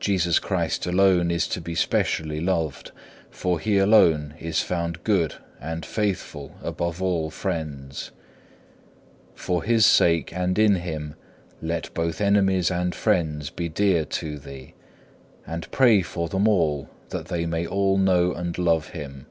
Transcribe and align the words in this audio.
Jesus 0.00 0.38
Christ 0.38 0.86
alone 0.86 1.30
is 1.30 1.46
to 1.48 1.60
be 1.60 1.74
specially 1.74 2.40
loved, 2.40 2.90
for 3.28 3.60
He 3.60 3.76
alone 3.76 4.32
is 4.40 4.62
found 4.62 5.04
good 5.04 5.34
and 5.60 5.84
faithful 5.84 6.56
above 6.62 7.02
all 7.02 7.28
friends. 7.28 8.12
For 9.34 9.62
His 9.62 9.84
sake 9.84 10.32
and 10.34 10.58
in 10.58 10.76
Him 10.76 11.16
let 11.60 11.92
both 11.92 12.22
enemies 12.22 12.70
and 12.70 12.94
friends 12.94 13.50
be 13.50 13.68
dear 13.68 14.06
to 14.06 14.38
thee, 14.38 14.72
and 15.46 15.70
pray 15.70 16.00
for 16.00 16.30
them 16.30 16.48
all 16.48 16.88
that 17.10 17.26
they 17.28 17.44
may 17.44 17.66
all 17.66 17.98
know 17.98 18.32
and 18.32 18.56
love 18.56 18.88
Him. 18.96 19.26